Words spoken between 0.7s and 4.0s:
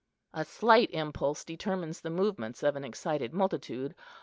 impulse determines the movements of an excited multitude.